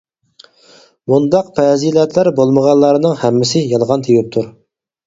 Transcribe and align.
مۇنداق 1.11 1.51
پەزىلەتلەر 1.59 2.31
بولمىغانلارنىڭ 2.41 3.17
ھەممىسى 3.27 3.67
يالغان 3.77 4.09
تېۋىپتۇر. 4.11 4.53